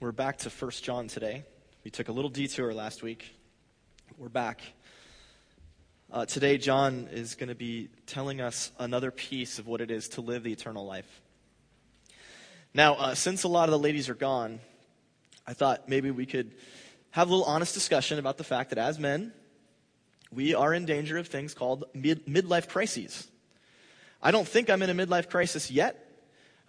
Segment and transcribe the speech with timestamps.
[0.00, 1.44] We're back to 1 John today.
[1.84, 3.36] We took a little detour last week.
[4.16, 4.62] We're back.
[6.10, 10.08] Uh, today, John is going to be telling us another piece of what it is
[10.10, 11.20] to live the eternal life.
[12.72, 14.60] Now, uh, since a lot of the ladies are gone,
[15.46, 16.54] I thought maybe we could
[17.10, 19.34] have a little honest discussion about the fact that as men,
[20.32, 23.28] we are in danger of things called mid- midlife crises.
[24.22, 26.09] I don't think I'm in a midlife crisis yet,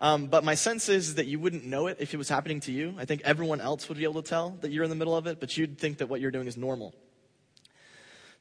[0.02, 2.72] um, but my sense is that you wouldn't know it if it was happening to
[2.74, 2.96] you.
[2.98, 5.28] I think everyone else would be able to tell that you're in the middle of
[5.28, 6.94] it, but you'd think that what you're doing is normal.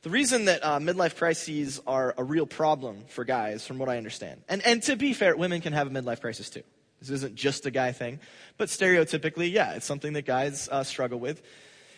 [0.03, 3.99] The reason that uh, midlife crises are a real problem for guys, from what I
[3.99, 6.63] understand, and, and to be fair, women can have a midlife crisis too.
[7.01, 8.21] This isn't just a guy thing,
[8.59, 11.43] but stereotypically, yeah, it's something that guys uh, struggle with.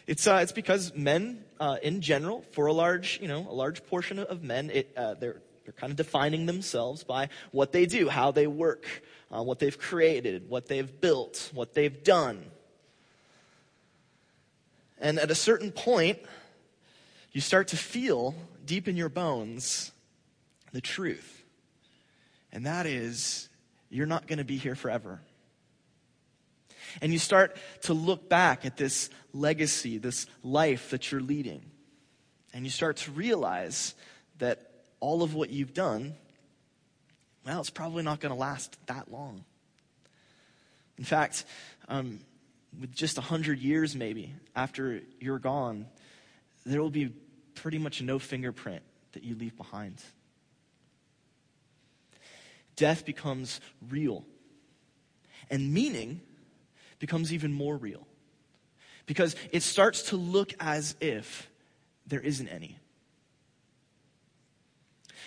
[0.07, 3.87] It's, uh, it's because men, uh, in general, for a large, you know, a large
[3.87, 8.09] portion of men, it, uh, they're, they're kind of defining themselves by what they do,
[8.09, 8.85] how they work,
[9.41, 12.45] what they've created, what they've built, what they've done.
[15.01, 16.19] And at a certain point,
[17.33, 18.35] you start to feel
[18.67, 19.91] deep in your bones
[20.73, 21.43] the truth.
[22.53, 23.49] And that is,
[23.89, 25.21] you're not going to be here forever.
[27.01, 31.63] And you start to look back at this legacy, this life that you're leading.
[32.53, 33.95] And you start to realize
[34.39, 34.71] that
[35.01, 36.15] all of what you've done
[37.45, 39.45] well, it's probably not going to last that long.
[40.99, 41.45] In fact,
[41.89, 42.21] um,
[42.81, 45.87] with just 100 years maybe after you're gone,
[46.65, 47.13] there will be
[47.55, 48.83] pretty much no fingerprint
[49.13, 49.97] that you leave behind.
[52.77, 54.25] Death becomes real,
[55.51, 56.21] and meaning
[56.99, 58.07] becomes even more real
[59.07, 61.51] because it starts to look as if
[62.07, 62.79] there isn't any.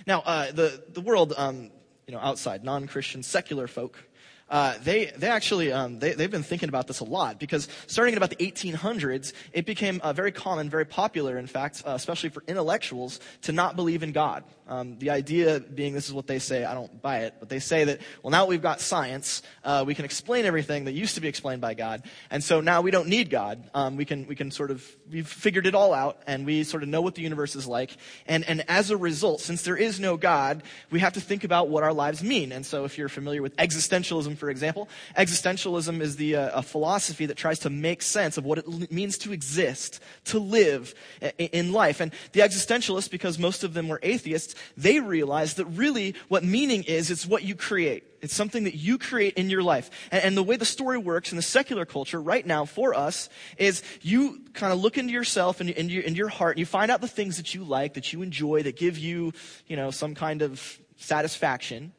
[0.08, 1.72] Now, uh, the, the world um,
[2.08, 4.04] you know, outside, non-Christian, secular folk,
[4.48, 8.14] uh, they, they actually, um, they, they've been thinking about this a lot because starting
[8.14, 12.30] in about the 1800s, it became uh, very common, very popular, in fact, uh, especially
[12.30, 14.44] for intellectuals, to not believe in God.
[14.68, 17.60] Um, the idea being, this is what they say, I don't buy it, but they
[17.60, 21.22] say that, well, now we've got science, uh, we can explain everything that used to
[21.22, 23.70] be explained by God, and so now we don't need God.
[23.76, 26.82] Um, we can, we can sort of, we've figured it all out, and we sort
[26.82, 27.96] of know what the universe is like,
[28.26, 31.70] and, and as a result, since there is no God, we have to think about
[31.70, 32.52] what our lives mean.
[32.52, 37.28] And so if you're familiar with existentialism, for example, existentialism is the, uh, a philosophy
[37.28, 40.96] that tries to make sense of what it means to exist, to live
[41.38, 42.00] in life.
[42.00, 46.84] And the existentialists, because most of them were atheists, they realize that really what meaning
[46.84, 48.04] is, it's what you create.
[48.22, 49.92] It's something that you create in your life.
[50.12, 53.30] And, and, the way the story works in the secular culture right now for us
[53.58, 56.90] is you kind of look into yourself and your, into your heart and you find
[56.90, 59.32] out the things that you like, that you enjoy, that give you,
[59.68, 61.94] you know, some kind of satisfaction.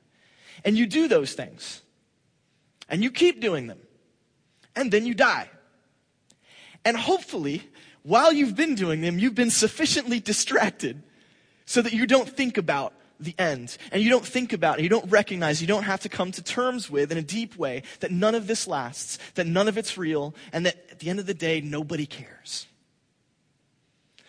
[0.65, 1.83] And you do those things.
[2.89, 3.78] And you keep doing them.
[4.75, 5.49] And then you die.
[6.84, 7.62] And hopefully,
[8.03, 11.03] while you've been doing them, you've been sufficiently distracted
[11.66, 13.77] so that you don't think about the end.
[13.93, 16.43] And you don't think about, it, you don't recognize, you don't have to come to
[16.43, 19.99] terms with in a deep way that none of this lasts, that none of it's
[19.99, 22.66] real, and that at the end of the day, nobody cares.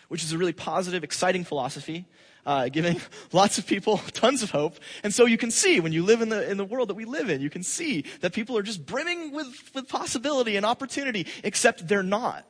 [0.08, 2.06] Which is a really positive, exciting philosophy,
[2.46, 3.00] uh, giving
[3.32, 4.76] lots of people tons of hope.
[5.02, 7.04] And so you can see when you live in the, in the world that we
[7.04, 11.26] live in, you can see that people are just brimming with, with possibility and opportunity,
[11.44, 12.46] except they're not.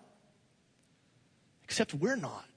[1.64, 2.47] Except we're not.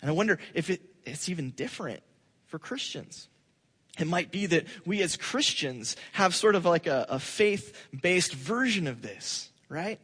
[0.00, 2.02] And I wonder if it, it's even different
[2.46, 3.28] for Christians.
[3.98, 8.34] It might be that we as Christians have sort of like a, a faith based
[8.34, 10.00] version of this, right?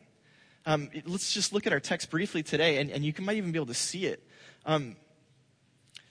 [0.66, 3.52] Um, let's just look at our text briefly today, and, and you can, might even
[3.52, 4.22] be able to see it.
[4.64, 4.96] Um,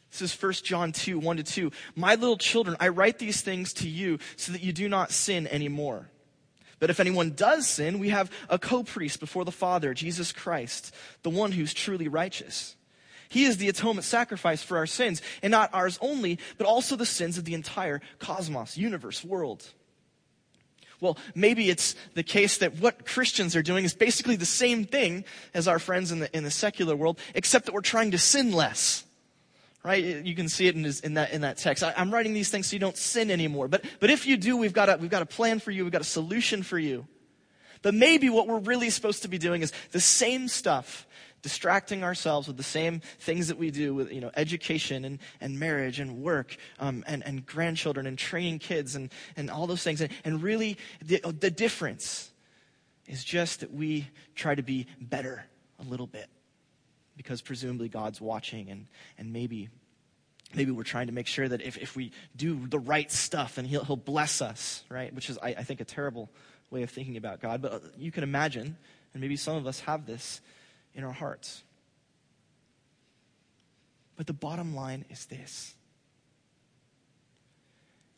[0.09, 1.71] this is 1 John 2, 1 to 2.
[1.95, 5.45] My little children, I write these things to you so that you do not sin
[5.47, 6.09] anymore.
[6.79, 10.93] But if anyone does sin, we have a co priest before the Father, Jesus Christ,
[11.23, 12.74] the one who's truly righteous.
[13.29, 17.05] He is the atonement sacrifice for our sins, and not ours only, but also the
[17.05, 19.65] sins of the entire cosmos, universe, world.
[21.01, 25.25] Well, maybe it's the case that what Christians are doing is basically the same thing
[25.53, 28.51] as our friends in the, in the secular world, except that we're trying to sin
[28.51, 29.03] less.
[29.83, 30.03] Right?
[30.25, 31.83] You can see it in, in that, in that text.
[31.83, 33.67] I, am writing these things so you don't sin anymore.
[33.67, 35.83] But, but if you do, we've got, a, we've got a plan for you.
[35.83, 37.05] We've got a solution for you.
[37.83, 41.05] But maybe what we're really supposed to be doing is the same stuff
[41.45, 45.59] distracting ourselves with the same things that we do with you know education and, and
[45.59, 50.01] marriage and work um, and, and grandchildren and training kids and, and all those things.
[50.01, 52.31] And, and really the, the difference
[53.05, 55.45] is just that we try to be better
[55.79, 56.25] a little bit
[57.15, 58.87] because presumably god's watching and,
[59.19, 59.69] and maybe
[60.55, 63.67] maybe we're trying to make sure that if, if we do the right stuff and
[63.67, 65.13] he'll, he'll bless us right?
[65.13, 66.27] Which is I, I think a terrible
[66.71, 68.75] way of thinking about God, but you can imagine,
[69.13, 70.41] and maybe some of us have this
[70.95, 71.63] in our hearts.
[74.15, 75.75] But the bottom line is this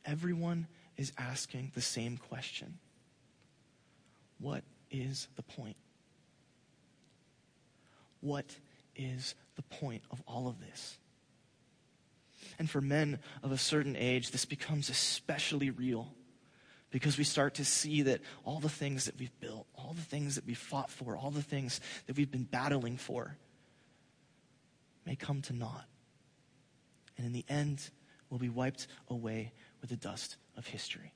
[0.06, 2.78] everyone is asking the same question
[4.40, 5.76] What is the point?
[8.22, 8.56] What
[8.96, 10.98] is the point of all of this?
[12.60, 16.14] And for men of a certain age, this becomes especially real
[16.90, 20.36] because we start to see that all the things that we've built, all the things
[20.36, 23.36] that we've fought for, all the things that we've been battling for
[25.06, 25.86] may come to naught.
[27.18, 27.90] And in the end,
[28.30, 31.14] will be wiped away with the dust of history.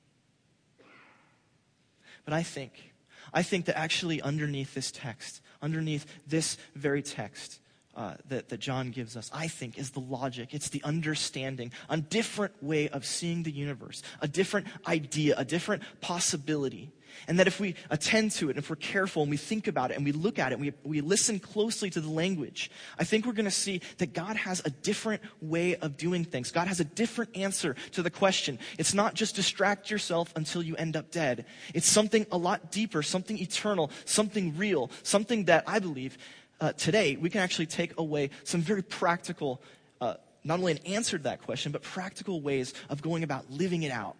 [2.24, 2.92] But I think,
[3.32, 7.60] I think that actually underneath this text, underneath this very text,
[7.96, 10.54] uh, that, that John gives us, I think, is the logic.
[10.54, 15.82] It's the understanding, a different way of seeing the universe, a different idea, a different
[16.00, 16.92] possibility.
[17.28, 19.90] And that if we attend to it, and if we're careful and we think about
[19.90, 23.04] it and we look at it and we, we listen closely to the language, I
[23.04, 26.50] think we're going to see that God has a different way of doing things.
[26.50, 28.58] God has a different answer to the question.
[28.78, 31.44] It's not just distract yourself until you end up dead.
[31.74, 36.16] It's something a lot deeper, something eternal, something real, something that I believe
[36.62, 39.60] uh, today we can actually take away some very practical,
[40.00, 40.14] uh,
[40.44, 43.90] not only an answer to that question, but practical ways of going about living it
[43.90, 44.14] out.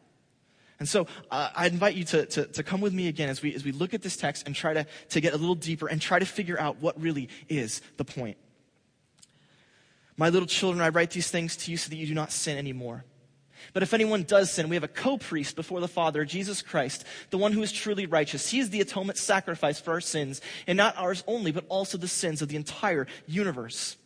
[0.81, 3.55] And so uh, I invite you to, to, to, come with me again as we,
[3.55, 6.01] as we look at this text and try to, to get a little deeper and
[6.01, 8.37] try to figure out what really is the point.
[10.17, 12.59] My little children, I write these things to you so that you do not sin
[12.59, 13.05] anymore.
[13.73, 17.05] But if anyone does sin, we have a co priest before the Father, Jesus Christ,
[17.31, 18.51] the one who is truly righteous.
[18.51, 22.09] He is the atonement sacrifice for our sins, and not ours only, but also the
[22.09, 23.97] sins of the entire universe.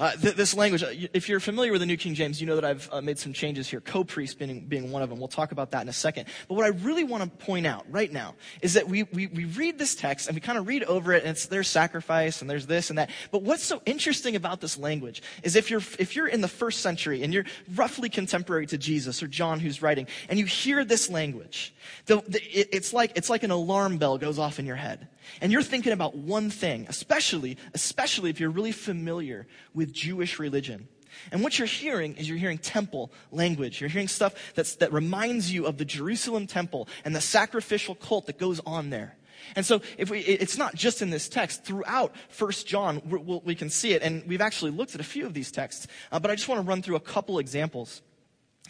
[0.00, 2.54] Uh, th- this language, uh, if you're familiar with the New King James, you know
[2.54, 5.18] that I've uh, made some changes here, co priest being, being one of them.
[5.18, 6.24] We'll talk about that in a second.
[6.48, 9.44] But what I really want to point out right now is that we, we, we
[9.44, 12.48] read this text and we kind of read over it, and it's there's sacrifice and
[12.48, 13.10] there's this and that.
[13.30, 16.80] But what's so interesting about this language is if you're, if you're in the first
[16.80, 17.44] century and you're
[17.74, 21.74] roughly contemporary to Jesus or John who's writing, and you hear this language,
[22.06, 25.08] the, the, it, it's, like, it's like an alarm bell goes off in your head.
[25.40, 30.88] And you're thinking about one thing, especially, especially if you're really familiar with Jewish religion.
[31.32, 33.80] And what you're hearing is you're hearing temple language.
[33.80, 38.26] You're hearing stuff that's, that reminds you of the Jerusalem temple and the sacrificial cult
[38.26, 39.16] that goes on there.
[39.56, 41.64] And so if we, it's not just in this text.
[41.64, 44.02] Throughout First John, we, we can see it.
[44.02, 45.86] And we've actually looked at a few of these texts.
[46.12, 48.02] Uh, but I just want to run through a couple examples.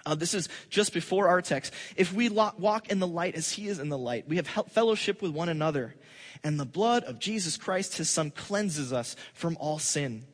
[0.06, 1.74] Uh, this is just before our text.
[1.96, 5.20] If we walk in the light as he is in the light, we have fellowship
[5.20, 5.94] with one another
[6.42, 10.24] and the blood of Jesus Christ, his son, cleanses us from all sin.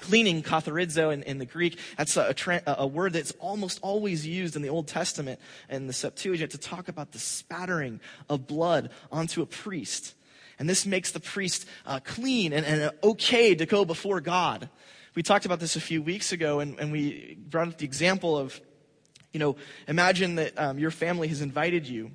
[0.00, 2.34] Cleaning, katharizo in, in the Greek, that's a,
[2.66, 6.58] a, a, word that's almost always used in the Old Testament and the Septuagint to
[6.58, 10.14] talk about the spattering of blood onto a priest.
[10.58, 14.68] And this makes the priest uh, clean and, and okay to go before God.
[15.14, 18.36] We talked about this a few weeks ago, and, and we brought up the example
[18.36, 18.60] of,
[19.32, 19.56] you know,
[19.88, 22.10] imagine that um, your family has invited you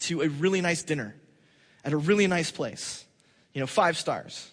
[0.00, 1.14] to a really nice dinner
[1.84, 3.04] at a really nice place,
[3.52, 4.50] you know, five stars.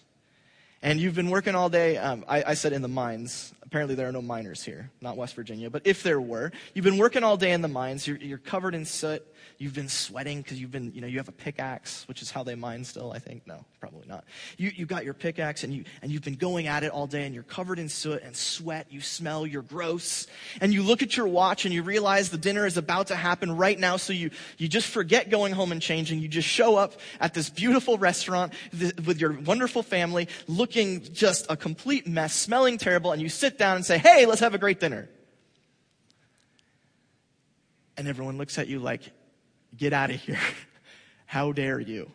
[0.82, 1.96] And you've been working all day.
[1.96, 3.52] Um, I, I said in the mines.
[3.72, 5.70] Apparently, there are no miners here, not West Virginia.
[5.70, 8.06] But if there were, you've been working all day in the mines.
[8.06, 9.26] You're, you're covered in soot.
[9.56, 12.42] You've been sweating because you've been, you know, you have a pickaxe, which is how
[12.42, 13.46] they mine still, I think.
[13.46, 14.24] No, probably not.
[14.58, 17.24] You, you got your pickaxe and, you, and you've been going at it all day
[17.24, 18.88] and you're covered in soot and sweat.
[18.90, 20.26] You smell, you're gross.
[20.60, 23.56] And you look at your watch and you realize the dinner is about to happen
[23.56, 23.96] right now.
[23.96, 26.18] So you, you just forget going home and changing.
[26.18, 28.52] You just show up at this beautiful restaurant
[29.06, 33.12] with your wonderful family looking just a complete mess, smelling terrible.
[33.12, 35.08] And you sit down and say, Hey, let's have a great dinner.
[37.96, 39.02] And everyone looks at you like,
[39.76, 40.40] Get out of here.
[41.26, 42.10] How dare you?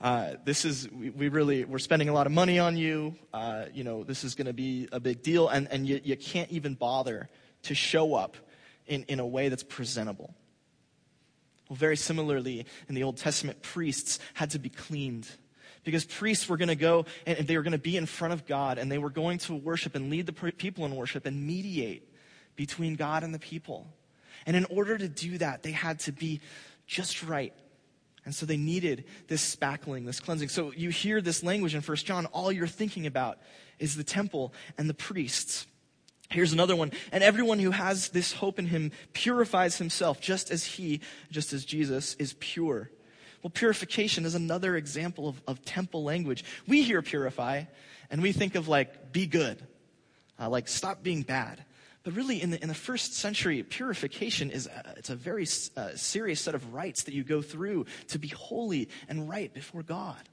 [0.00, 3.66] Uh, this is we, we, really we're spending a lot of money on you uh,
[3.74, 6.50] you know this is going to be a big deal and, and you, you can't
[6.50, 7.28] even bother
[7.64, 8.34] to show up
[8.86, 10.32] in, in a way that's presentable
[11.68, 15.28] well very similarly in the old testament priests had to be cleaned
[15.84, 18.46] because priests were going to go and they were going to be in front of
[18.46, 22.08] god and they were going to worship and lead the people in worship and mediate
[22.56, 23.86] between god and the people
[24.46, 26.40] and in order to do that, they had to be
[26.86, 27.52] just right.
[28.24, 30.48] And so they needed this spackling, this cleansing.
[30.50, 33.38] So you hear this language in First John, all you're thinking about
[33.78, 35.66] is the temple and the priests.
[36.28, 36.92] Here's another one.
[37.12, 41.64] And everyone who has this hope in him purifies himself just as he, just as
[41.64, 42.90] Jesus, is pure.
[43.42, 46.44] Well, purification is another example of, of temple language.
[46.66, 47.64] We hear purify
[48.10, 49.62] and we think of like, be good,
[50.38, 51.64] uh, like, stop being bad.
[52.02, 55.90] But really, in the, in the first century, purification is a, it's a very uh,
[55.96, 60.28] serious set of rites that you go through to be holy and right before God.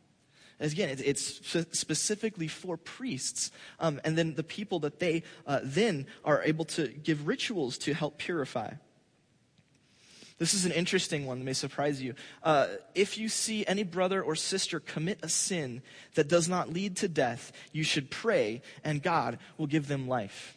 [0.60, 1.42] As again, it, it's
[1.78, 6.88] specifically for priests, um, and then the people that they uh, then are able to
[6.88, 8.72] give rituals to help purify.
[10.38, 12.14] This is an interesting one that may surprise you.
[12.44, 15.82] Uh, if you see any brother or sister commit a sin
[16.14, 20.56] that does not lead to death, you should pray, and God will give them life.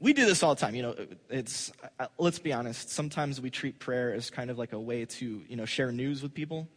[0.00, 0.94] We do this all the time you know
[1.28, 5.04] it's uh, let's be honest sometimes we treat prayer as kind of like a way
[5.04, 6.68] to you know share news with people.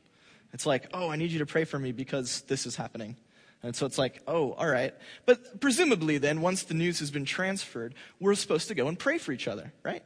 [0.53, 3.17] It's like oh i need you to pray for me because this is happening.
[3.61, 4.95] And so it's like oh all right.
[5.27, 9.19] But presumably then once the news has been transferred we're supposed to go and pray
[9.19, 10.03] for each other right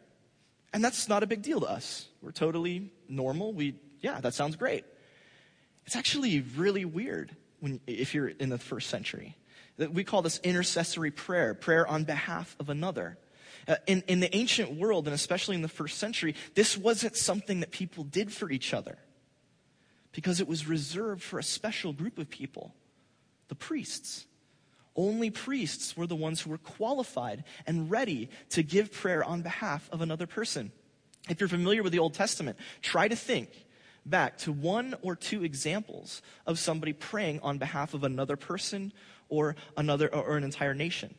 [0.76, 4.56] and that's not a big deal to us we're totally normal we yeah that sounds
[4.56, 4.86] great
[5.88, 9.36] it's actually really weird when if you're in the first century
[9.78, 13.18] we call this intercessory prayer, prayer on behalf of another.
[13.68, 17.62] Uh, in, in the ancient world, and especially in the first century, this wasn't something
[17.62, 18.98] that people did for each other
[20.12, 22.74] because it was reserved for a special group of people
[23.48, 24.26] the priests.
[24.96, 29.90] Only priests were the ones who were qualified and ready to give prayer on behalf
[29.92, 30.72] of another person.
[31.28, 33.50] If you're familiar with the Old Testament, try to think
[34.06, 38.94] back to one or two examples of somebody praying on behalf of another person
[39.28, 41.16] or another or an entire nation.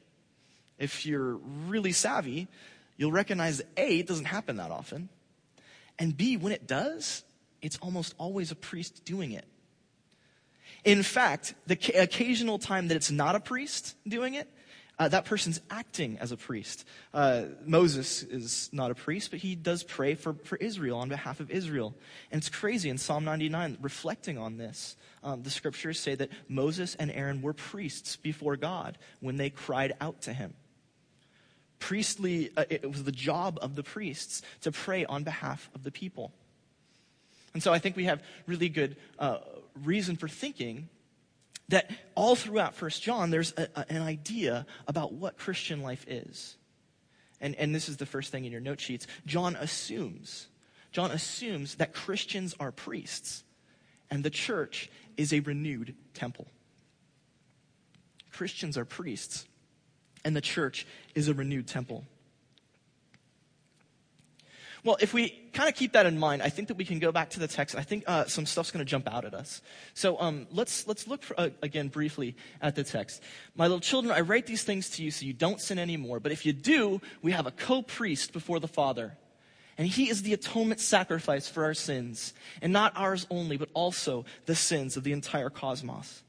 [0.78, 2.48] If you're really savvy,
[2.96, 5.08] you'll recognize that A, it doesn't happen that often.
[5.98, 7.24] And B, when it does,
[7.60, 9.46] it's almost always a priest doing it.
[10.84, 14.48] In fact, the occasional time that it's not a priest doing it,
[14.98, 16.86] uh, that person's acting as a priest.
[17.12, 21.40] Uh, Moses is not a priest, but he does pray for, for Israel on behalf
[21.40, 21.94] of Israel.
[22.30, 26.94] And it's crazy in Psalm 99, reflecting on this, um, the scriptures say that Moses
[26.94, 30.54] and Aaron were priests before God when they cried out to him.
[31.78, 35.90] Priestly, uh, it was the job of the priests to pray on behalf of the
[35.90, 36.32] people.
[37.52, 39.38] And so I think we have really good uh,
[39.84, 40.88] reason for thinking
[41.68, 46.56] that all throughout First John, there's a, a, an idea about what Christian life is.
[47.40, 49.06] And, and this is the first thing in your note sheets.
[49.26, 50.46] John assumes,
[50.92, 53.44] John assumes that Christians are priests
[54.10, 56.46] and the church is a renewed temple.
[58.32, 59.46] Christians are priests
[60.24, 62.04] and the church is a renewed temple.
[64.86, 67.10] Well, if we kind of keep that in mind, I think that we can go
[67.10, 67.74] back to the text.
[67.74, 69.60] I think uh, some stuff's going to jump out at us.
[69.94, 73.20] So um, let's let's look for, uh, again briefly at the text.
[73.56, 76.20] My little children, I write these things to you so you don't sin anymore.
[76.20, 79.18] But if you do, we have a co-priest before the Father,
[79.76, 84.24] and he is the atonement sacrifice for our sins, and not ours only, but also
[84.44, 86.22] the sins of the entire cosmos.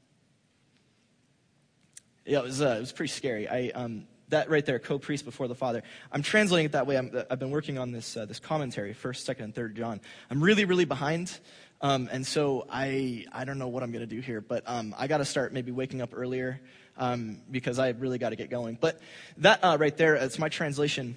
[2.26, 3.46] Yeah, it was uh, it was pretty scary.
[3.46, 5.82] I um, that right there, co-priest before the Father.
[6.12, 6.98] I'm translating it that way.
[6.98, 10.00] i have been working on this uh, this commentary, first, second, and third John.
[10.30, 11.38] I'm really, really behind,
[11.80, 14.94] um, and so I I don't know what I'm going to do here, but um,
[14.98, 16.60] I got to start maybe waking up earlier
[16.96, 18.76] um, because I really got to get going.
[18.80, 19.00] But
[19.38, 21.16] that uh, right there, it's my translation.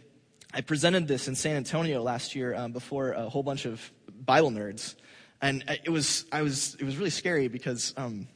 [0.53, 3.91] I presented this in San Antonio last year um, before a whole bunch of
[4.25, 4.95] Bible nerds,
[5.41, 8.27] and it was I was it was really scary because um,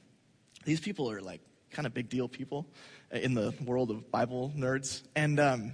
[0.65, 1.41] these people are like
[1.72, 2.65] kind of big deal people
[3.12, 5.02] in the world of Bible nerds.
[5.16, 5.74] And um,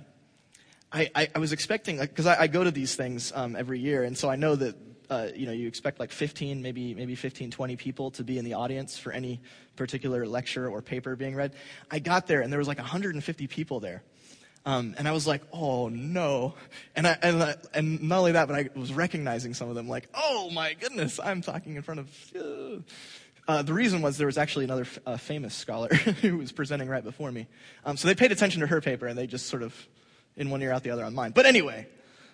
[0.92, 4.04] I, I, I, was expecting, because I, I, go to these things um, every year,
[4.04, 4.76] and so I know that
[5.10, 8.46] uh, you know you expect like 15, maybe maybe 15, 20 people to be in
[8.46, 9.42] the audience for any
[9.76, 11.54] particular lecture or paper being read.
[11.90, 14.04] I got there, and there was like 150 people there.
[14.66, 16.54] Um, and I was like, oh no.
[16.96, 20.08] And, I, and, and not only that, but I was recognizing some of them like,
[20.14, 22.82] oh my goodness, I'm talking in front of, uh,
[23.52, 25.90] uh, the reason was there was actually another f- uh, famous scholar
[26.22, 27.48] who was presenting right before me.
[27.84, 29.76] Um, so they paid attention to her paper and they just sort of
[30.38, 31.32] in one ear out the other on mine.
[31.36, 31.90] But anyway,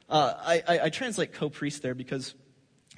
[0.10, 2.36] uh, I, I, I, translate co-priest there because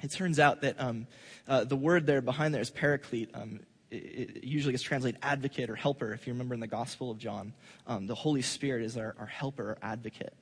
[0.02, 1.06] it turns out that um,
[1.48, 3.30] uh, the word there behind there is paraclete.
[3.32, 3.60] Um,
[3.90, 6.12] it, it, usually gets translated advocate or helper.
[6.12, 7.54] If you remember in the Gospel of John,
[7.86, 10.34] um, the Holy Spirit is our, our helper or advocate.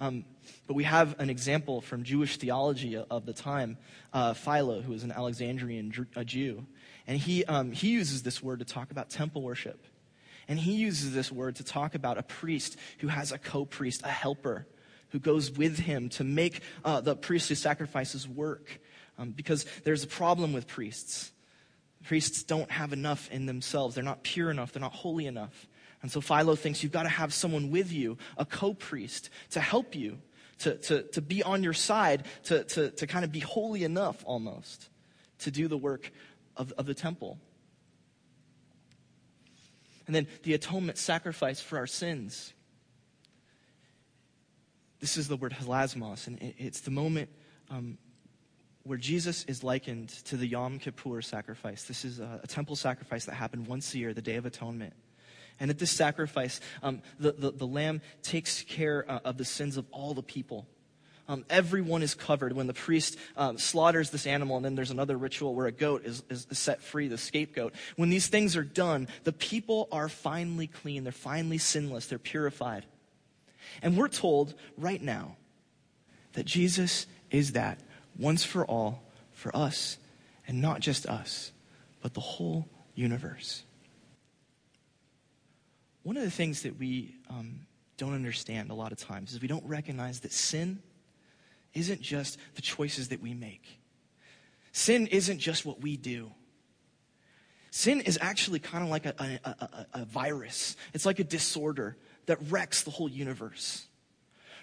[0.00, 0.24] Um,
[0.66, 3.76] but we have an example from Jewish theology of the time,
[4.12, 5.92] uh, Philo, who was an Alexandrian
[6.24, 6.66] Jew.
[7.06, 9.84] And he, um, he uses this word to talk about temple worship.
[10.48, 14.02] And he uses this word to talk about a priest who has a co priest,
[14.04, 14.66] a helper,
[15.10, 18.80] who goes with him to make uh, the priestly sacrifices work.
[19.18, 21.30] Um, because there's a problem with priests.
[22.04, 25.66] Priests don't have enough in themselves, they're not pure enough, they're not holy enough.
[26.02, 29.60] And so Philo thinks you've got to have someone with you, a co priest, to
[29.60, 30.18] help you,
[30.58, 34.22] to, to, to be on your side, to, to, to kind of be holy enough
[34.26, 34.90] almost
[35.38, 36.10] to do the work
[36.56, 37.38] of, of the temple.
[40.06, 42.52] And then the atonement sacrifice for our sins.
[45.00, 47.30] this is the word hilasmos, and it's the moment
[47.70, 47.98] um,
[48.84, 51.84] where Jesus is likened to the Yom Kippur sacrifice.
[51.84, 54.92] This is a, a, temple sacrifice that happened once a year, the Day of Atonement.
[55.58, 59.76] And at this sacrifice, um, the, the, the, lamb takes care uh, of the sins
[59.76, 60.66] of all the people.
[61.26, 65.16] Um, everyone is covered when the priest um, slaughters this animal, and then there's another
[65.16, 67.72] ritual where a goat is, is, set free, the scapegoat.
[67.96, 71.04] When these things are done, the people are finally clean.
[71.04, 72.06] They're finally sinless.
[72.06, 72.84] They're purified.
[73.82, 75.36] And we're told right now
[76.34, 77.80] that Jesus is that
[78.18, 79.02] once for all
[79.32, 79.96] for us,
[80.46, 81.52] and not just us,
[82.02, 83.62] but the whole universe.
[86.02, 87.60] One of the things that we um,
[87.96, 90.80] don't understand a lot of times is we don't recognize that sin
[91.74, 93.80] isn't just the choices that we make.
[94.72, 96.30] Sin isn't just what we do.
[97.70, 99.14] Sin is actually kind of like a,
[99.44, 100.76] a, a, a virus.
[100.92, 103.86] It's like a disorder that wrecks the whole universe.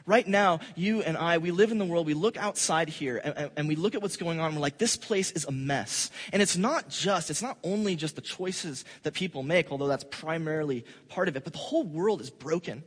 [0.06, 3.52] Right now, you and I, we live in the world, we look outside here, and,
[3.56, 6.10] and, we look at what's going on, and we're like, this place is a mess.
[6.34, 10.06] And it's not just, it's not only just the choices that people make, although that's
[10.10, 12.84] primarily part of it, but the whole world is broken.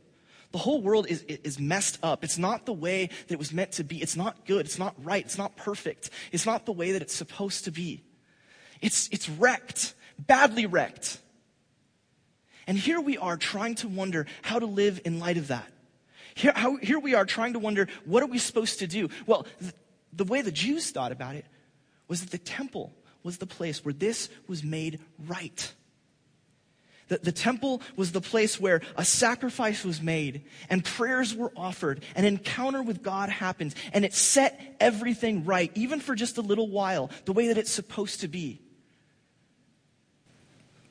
[0.51, 2.23] The whole world is, is messed up.
[2.23, 4.01] It's not the way that it was meant to be.
[4.01, 4.65] It's not good.
[4.65, 5.23] It's not right.
[5.25, 6.09] It's not perfect.
[6.31, 8.03] It's not the way that it's supposed to be.
[8.81, 11.19] It's, it's wrecked, badly wrecked.
[12.67, 15.71] And here we are trying to wonder how to live in light of that.
[16.33, 19.09] Here, how, here we are trying to wonder, what are we supposed to do?
[19.25, 19.73] Well, th-
[20.11, 21.45] the way the Jews thought about it
[22.07, 25.73] was that the temple was the place where this was made right.
[27.07, 32.03] The, the temple was the place where a sacrifice was made and prayers were offered,
[32.15, 36.67] an encounter with God happened, and it set everything right, even for just a little
[36.67, 38.59] while, the way that it's supposed to be.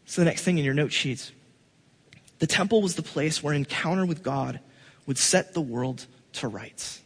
[0.07, 1.33] So, the next thing in your note sheets
[2.39, 4.61] the temple was the place where an encounter with God
[5.07, 7.01] would set the world to rights.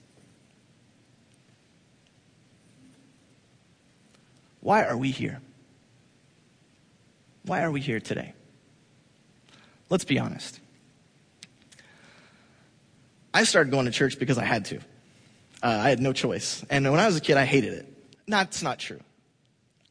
[4.60, 5.40] Why are we here?
[7.44, 8.34] Why are we here today?
[9.90, 10.60] Let's be honest.
[13.32, 14.76] I started going to church because I had to.
[15.62, 16.64] Uh, I had no choice.
[16.70, 17.94] And when I was a kid, I hated it.
[18.26, 19.00] That's not true.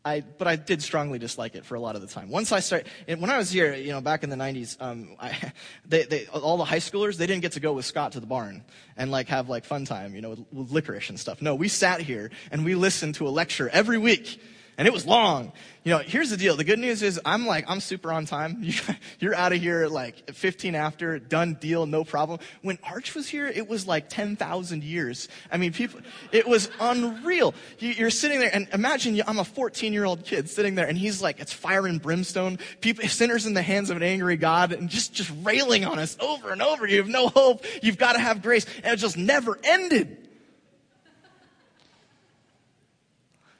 [0.07, 2.29] I, but I did strongly dislike it for a lot of the time.
[2.29, 5.51] Once I started, when I was here, you know, back in the 90s, um, I,
[5.85, 8.25] they, they, all the high schoolers, they didn't get to go with Scott to the
[8.25, 8.63] barn
[8.95, 11.41] and like have like fun time, you know, with, with licorice and stuff.
[11.41, 14.39] No, we sat here and we listened to a lecture every week
[14.77, 15.51] and it was long.
[15.83, 16.55] You know, here's the deal.
[16.55, 18.63] The good news is I'm like, I'm super on time.
[19.19, 22.39] You're out of here like 15 after, done deal, no problem.
[22.61, 25.29] When Arch was here, it was like 10,000 years.
[25.51, 27.55] I mean, people, it was unreal.
[27.79, 31.21] You're sitting there and imagine I'm a 14 year old kid sitting there and he's
[31.21, 34.89] like, it's fire and brimstone, people, sinners in the hands of an angry God and
[34.89, 36.85] just, just railing on us over and over.
[36.85, 37.65] You have no hope.
[37.81, 38.65] You've got to have grace.
[38.83, 40.26] And it just never ended.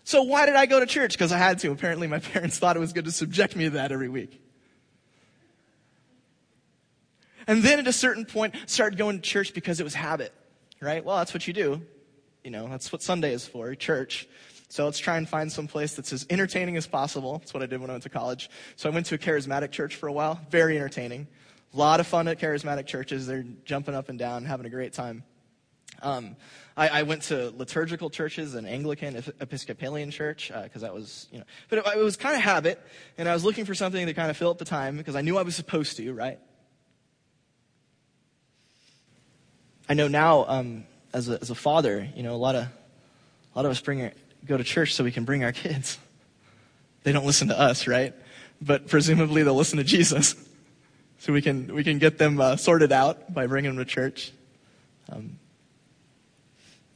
[0.07, 1.11] So why did I go to church?
[1.11, 1.71] Because I had to.
[1.71, 4.41] Apparently, my parents thought it was good to subject me to that every week.
[7.45, 10.33] And then at a certain point, started going to church because it was habit,
[10.79, 11.03] right?
[11.03, 11.81] Well, that's what you do.
[12.41, 14.29] You know, that's what Sunday is for, church.
[14.69, 17.39] So let's try and find some place that's as entertaining as possible.
[17.39, 18.49] That's what I did when I went to college.
[18.77, 20.39] So I went to a charismatic church for a while.
[20.49, 21.27] Very entertaining.
[21.73, 23.27] A lot of fun at charismatic churches.
[23.27, 25.23] They're jumping up and down, having a great time.
[26.01, 26.35] Um,
[26.75, 31.39] I, I, went to liturgical churches, an Anglican Episcopalian church, because uh, that was, you
[31.39, 32.79] know, but it, it was kind of habit,
[33.17, 35.21] and I was looking for something to kind of fill up the time because I
[35.21, 36.39] knew I was supposed to, right?
[39.89, 40.83] I know now, um,
[41.13, 42.69] as, a, as a father, you know, a lot of, a
[43.55, 44.11] lot of us bring our,
[44.45, 45.97] go to church so we can bring our kids.
[47.03, 48.13] They don't listen to us, right?
[48.61, 50.35] But presumably they'll listen to Jesus.
[51.19, 54.31] So we can, we can get them uh, sorted out by bringing them to church.
[55.09, 55.39] Um,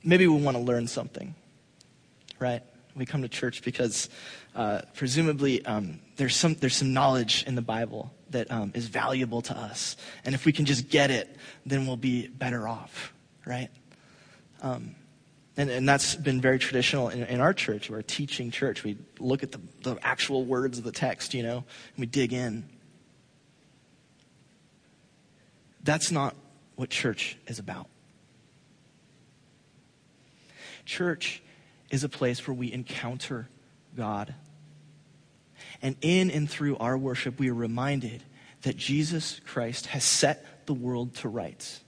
[0.04, 1.36] maybe we want to learn something,
[2.40, 2.62] right?
[2.96, 4.10] We come to church because
[4.56, 9.42] uh, presumably um, there's, some, there's some knowledge in the Bible that um, is valuable
[9.44, 9.96] to us.
[10.26, 11.36] And if we can just get it,
[11.66, 13.14] then we'll be better off,
[13.46, 13.70] right?
[14.62, 14.96] Um,
[15.58, 17.90] and, and that's been very traditional in, in, our church.
[17.90, 18.84] We're a teaching church.
[18.84, 22.32] We look at the, the actual words of the text, you know, and we dig
[22.32, 22.68] in.
[25.84, 26.36] That's not
[26.76, 27.88] what church is about.
[30.86, 31.42] Church
[31.90, 33.50] is a place where we encounter
[33.96, 34.34] God.
[35.82, 38.24] And in and through our worship, we are reminded
[38.62, 41.82] that Jesus Christ has set the world to rights,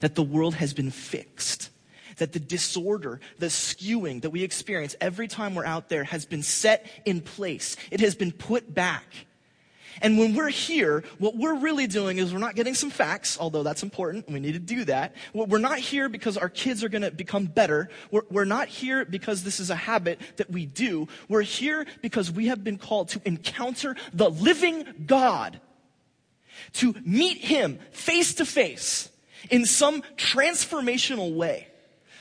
[0.00, 1.70] that the world has been fixed,
[2.16, 6.42] that the disorder, the skewing that we experience every time we're out there has been
[6.42, 9.04] set in place, it has been put back.
[10.02, 13.62] And when we're here, what we're really doing is we're not getting some facts, although
[13.62, 14.28] that's important.
[14.28, 15.14] We need to do that.
[15.32, 17.88] We're not here because our kids are going to become better.
[18.10, 21.08] We're, we're not here because this is a habit that we do.
[21.28, 25.60] We're here because we have been called to encounter the living God,
[26.74, 29.10] to meet Him face to face
[29.50, 31.68] in some transformational way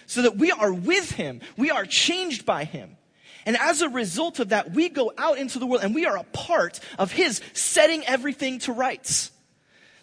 [0.05, 1.41] so that we are with Him.
[1.57, 2.97] We are changed by Him.
[3.45, 6.17] And as a result of that, we go out into the world and we are
[6.17, 9.31] a part of His setting everything to rights.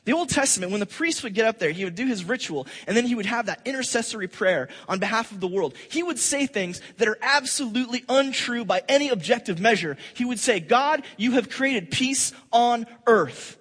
[0.04, 2.66] The Old Testament, when the priest would get up there, he would do his ritual,
[2.86, 5.74] and then he would have that intercessory prayer on behalf of the world.
[5.90, 9.98] He would say things that are absolutely untrue by any objective measure.
[10.14, 13.58] He would say, God, you have created peace on earth.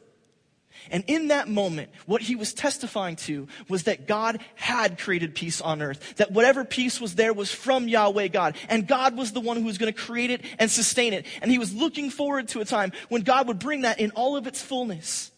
[0.91, 5.61] And in that moment, what he was testifying to was that God had created peace
[5.61, 6.15] on earth.
[6.17, 8.55] That whatever peace was there was from Yahweh God.
[8.69, 11.25] And God was the one who was going to create it and sustain it.
[11.41, 14.37] And he was looking forward to a time when God would bring that in all
[14.37, 15.31] of its fullness.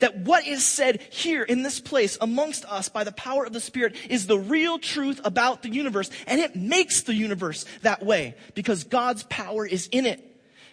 [0.00, 3.60] That what is said here in this place amongst us by the power of the
[3.60, 6.10] Spirit is the real truth about the universe.
[6.26, 10.26] And it makes the universe that way because God's power is in it.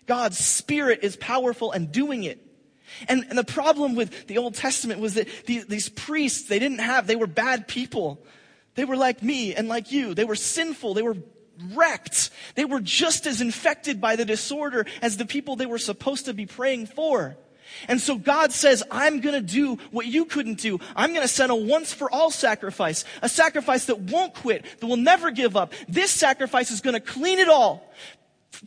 [0.05, 2.46] God's Spirit is powerful and doing it.
[3.07, 6.79] And, and the problem with the Old Testament was that these, these priests, they didn't
[6.79, 8.23] have, they were bad people.
[8.75, 10.13] They were like me and like you.
[10.13, 10.93] They were sinful.
[10.93, 11.17] They were
[11.73, 12.29] wrecked.
[12.55, 16.33] They were just as infected by the disorder as the people they were supposed to
[16.33, 17.37] be praying for.
[17.87, 20.79] And so God says, I'm gonna do what you couldn't do.
[20.95, 23.03] I'm gonna send a once for all sacrifice.
[23.21, 25.73] A sacrifice that won't quit, that will never give up.
[25.87, 27.91] This sacrifice is gonna clean it all.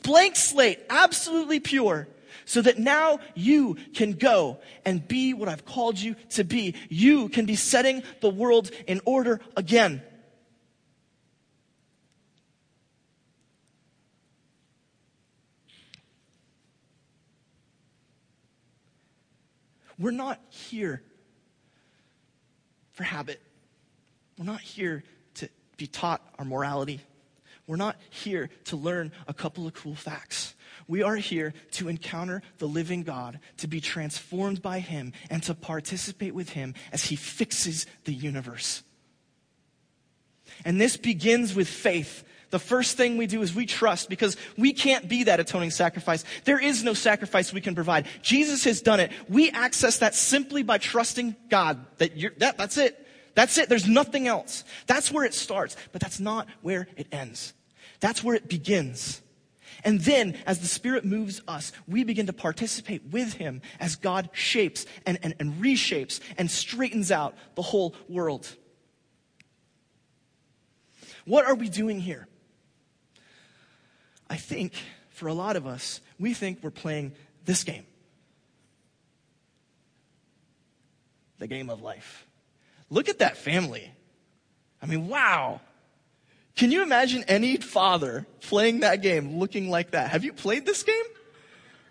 [0.02, 2.08] Blank slate, absolutely pure
[2.50, 6.74] so that now you can go and be what I've called you to be.
[6.88, 10.02] You can be setting the world in order again.
[19.96, 21.02] We're not here
[22.94, 23.40] for habit.
[24.36, 27.00] We're not here to be taught our morality.
[27.68, 30.56] We're not here to learn a couple of cool facts.
[30.90, 35.54] We are here to encounter the living God, to be transformed by Him, and to
[35.54, 38.82] participate with Him as He fixes the universe.
[40.64, 42.24] And this begins with faith.
[42.50, 46.24] The first thing we do is we trust because we can't be that atoning sacrifice.
[46.44, 48.06] There is no sacrifice we can provide.
[48.20, 49.12] Jesus has done it.
[49.28, 51.86] We access that simply by trusting God.
[51.98, 53.06] That, that that's it.
[53.36, 53.68] That's it.
[53.68, 54.64] There's nothing else.
[54.88, 57.54] That's where it starts, but that's not where it ends.
[58.00, 59.22] That's where it begins.
[59.84, 64.30] And then, as the Spirit moves us, we begin to participate with Him as God
[64.32, 68.54] shapes and, and, and reshapes and straightens out the whole world.
[71.24, 72.26] What are we doing here?
[74.28, 74.72] I think
[75.10, 77.12] for a lot of us, we think we're playing
[77.44, 77.84] this game
[81.40, 82.26] the game of life.
[82.90, 83.90] Look at that family.
[84.80, 85.60] I mean, wow.
[86.56, 90.10] Can you imagine any father playing that game looking like that?
[90.10, 91.04] Have you played this game?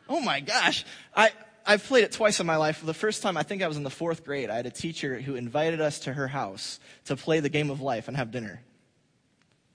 [0.08, 0.86] Oh my gosh.
[1.16, 1.32] I,
[1.66, 2.84] I've played it twice in my life.
[2.84, 4.50] The first time, I think I was in the fourth grade.
[4.50, 7.82] I had a teacher who invited us to her house to play the game of
[7.82, 8.62] life and have dinner.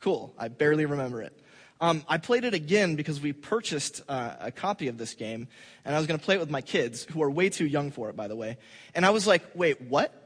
[0.01, 0.35] Cool.
[0.37, 1.39] I barely remember it.
[1.81, 5.49] Um, I played it again because we purchased uh, a copy of this game,
[5.85, 7.91] and I was going to play it with my kids, who are way too young
[7.91, 8.59] for it, by the way.
[8.95, 10.24] And I was like, wait, what?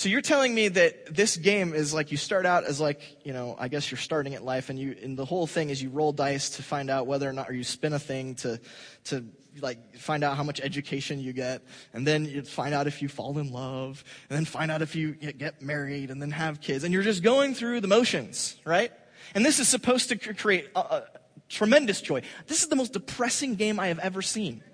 [0.00, 3.34] So you're telling me that this game is like you start out as like, you
[3.34, 5.90] know, I guess you're starting at life and you and the whole thing is you
[5.90, 8.58] roll dice to find out whether or not or you spin a thing to
[9.04, 9.26] to
[9.60, 11.60] like find out how much education you get
[11.92, 14.96] and then you find out if you fall in love and then find out if
[14.96, 18.92] you get married and then have kids and you're just going through the motions, right?
[19.34, 21.04] And this is supposed to create a, a
[21.50, 22.22] tremendous joy.
[22.46, 24.64] This is the most depressing game I have ever seen.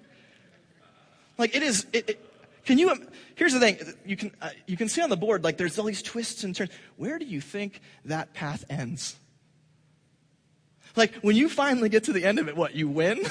[1.36, 2.26] Like it is it, it
[2.66, 2.92] can you,
[3.36, 5.84] here's the thing, you can, uh, you can see on the board, like there's all
[5.84, 6.70] these twists and turns.
[6.96, 9.16] Where do you think that path ends?
[10.96, 13.24] Like when you finally get to the end of it, what, you win?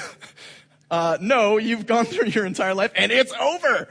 [0.88, 3.88] Uh, no, you've gone through your entire life and it's over.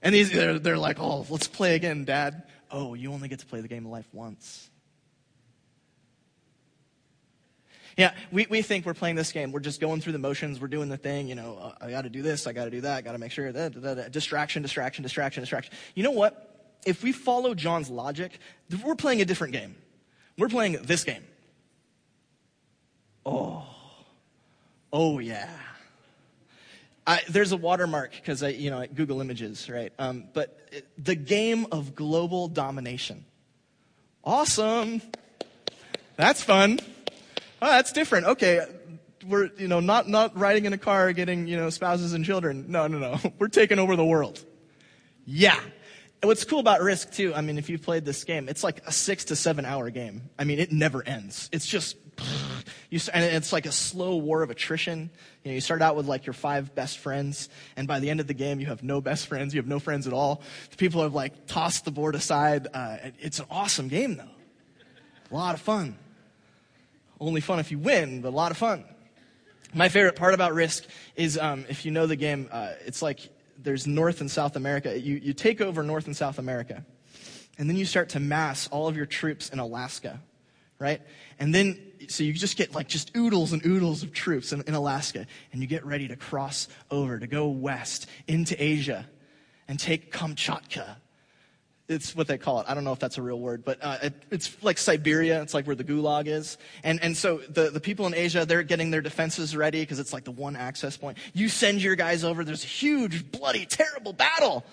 [0.00, 2.44] And these, they're, they're like, oh, let's play again, dad.
[2.70, 4.70] Oh, you only get to play the game of life once.
[7.96, 9.52] Yeah, we, we think we're playing this game.
[9.52, 10.60] We're just going through the motions.
[10.60, 11.28] We're doing the thing.
[11.28, 12.46] You know, uh, I got to do this.
[12.46, 12.98] I got to do that.
[12.98, 13.50] I Got to make sure.
[13.50, 15.72] Da, da, distraction, distraction, distraction, distraction.
[15.94, 16.76] You know what?
[16.84, 18.38] If we follow John's logic,
[18.84, 19.76] we're playing a different game.
[20.36, 21.24] We're playing this game.
[23.24, 23.66] Oh,
[24.92, 25.48] oh yeah.
[27.06, 29.92] I, there's a watermark because I, you know, Google Images, right?
[29.98, 33.24] Um, but it, the game of global domination.
[34.22, 35.00] Awesome.
[36.16, 36.80] That's fun.
[37.66, 38.26] Oh, that's different.
[38.26, 38.64] Okay.
[39.26, 42.66] we're, you know, not, not riding in a car getting, you know, spouses and children.
[42.68, 43.18] No, no, no.
[43.40, 44.44] We're taking over the world.
[45.24, 45.58] Yeah.
[46.22, 48.86] And what's cool about Risk, too, I mean, if you've played this game, it's like
[48.86, 50.30] a six to seven hour game.
[50.38, 51.48] I mean, it never ends.
[51.50, 51.96] It's just,
[52.90, 55.10] you, and it's like a slow war of attrition.
[55.42, 58.20] You know, you start out with like your five best friends, and by the end
[58.20, 59.52] of the game, you have no best friends.
[59.54, 60.40] You have no friends at all.
[60.70, 62.68] The people have like tossed the board aside.
[62.72, 64.30] Uh, it's an awesome game, though.
[65.32, 65.98] A lot of fun.
[67.20, 68.84] Only fun if you win, but a lot of fun.
[69.74, 70.84] My favorite part about Risk
[71.16, 73.20] is um, if you know the game, uh, it's like
[73.58, 74.98] there's North and South America.
[74.98, 76.84] You, you take over North and South America,
[77.58, 80.20] and then you start to mass all of your troops in Alaska,
[80.78, 81.00] right?
[81.38, 84.74] And then, so you just get like just oodles and oodles of troops in, in
[84.74, 89.06] Alaska, and you get ready to cross over, to go west into Asia
[89.68, 90.96] and take Kamchatka
[91.88, 92.66] it's what they call it.
[92.68, 95.40] I don't know if that's a real word, but uh, it, it's like Siberia.
[95.42, 96.58] It's like where the gulag is.
[96.82, 100.12] And, and so the, the people in Asia, they're getting their defenses ready because it's
[100.12, 101.18] like the one access point.
[101.32, 102.44] You send your guys over.
[102.44, 104.64] There's a huge, bloody, terrible battle.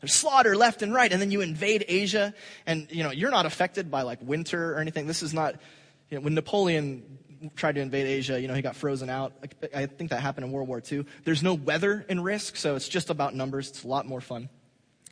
[0.00, 1.12] There's slaughter left and right.
[1.12, 2.32] And then you invade Asia.
[2.66, 5.06] And, you know, you're not affected by like winter or anything.
[5.06, 5.56] This is not,
[6.08, 7.18] you know, when Napoleon
[7.56, 9.32] tried to invade Asia, you know, he got frozen out.
[9.74, 11.04] I think that happened in World War II.
[11.24, 13.70] There's no weather in risk, so it's just about numbers.
[13.70, 14.48] It's a lot more fun.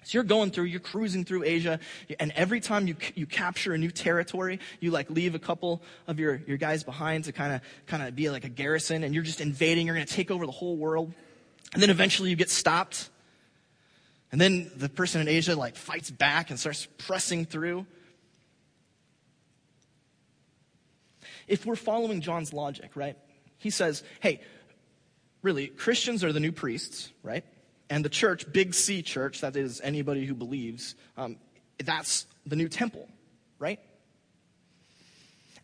[0.05, 1.81] So you're going through, you're cruising through Asia,
[2.19, 6.19] and every time you, you capture a new territory, you like leave a couple of
[6.19, 9.25] your, your guys behind to kind of kind of be like a garrison, and you're
[9.25, 11.13] just invading, you're going to take over the whole world.
[11.75, 13.11] And then eventually you get stopped.
[14.33, 17.87] And then the person in Asia like fights back and starts pressing through.
[21.47, 23.17] If we're following John's logic, right?
[23.59, 24.41] He says, hey,
[25.43, 27.45] really, Christians are the new priests, right?
[27.91, 31.37] And the church, big C church, that is anybody who believes, um,
[31.83, 33.09] that's the new temple,
[33.59, 33.81] right?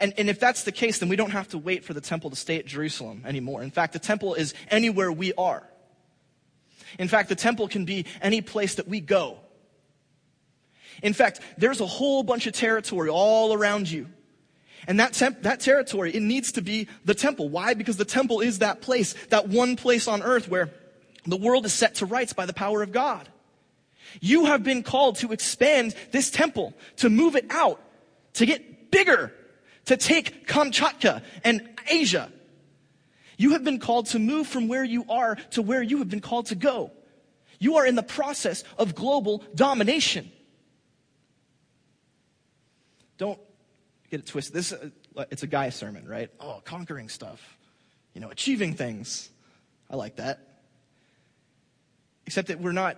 [0.00, 2.30] And, and if that's the case, then we don't have to wait for the temple
[2.30, 3.62] to stay at Jerusalem anymore.
[3.62, 5.62] In fact, the temple is anywhere we are.
[6.98, 9.38] In fact, the temple can be any place that we go.
[11.02, 14.08] In fact, there's a whole bunch of territory all around you.
[14.86, 17.48] And that, temp- that territory, it needs to be the temple.
[17.48, 17.74] Why?
[17.74, 20.70] Because the temple is that place, that one place on earth where
[21.24, 23.28] the world is set to rights by the power of God.
[24.20, 27.80] You have been called to expand this temple, to move it out,
[28.34, 29.32] to get bigger,
[29.86, 32.30] to take Kamchatka and Asia.
[33.36, 36.20] You have been called to move from where you are to where you have been
[36.20, 36.92] called to go.
[37.58, 40.30] You are in the process of global domination.
[43.16, 43.38] Don't
[44.10, 44.54] get it twisted.
[44.54, 44.90] This, uh,
[45.30, 46.30] it's a guy sermon, right?
[46.40, 47.56] Oh, conquering stuff.
[48.12, 49.30] You know, achieving things.
[49.90, 50.53] I like that.
[52.26, 52.96] Except that we're not